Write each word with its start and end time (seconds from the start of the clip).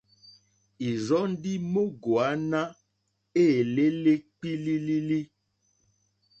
Ìrzɔ́ 0.87 1.23
ndí 1.33 1.51
móŋɡòáná 1.71 2.61
éělélé 3.41 4.13
kpílílílí. 4.35 5.19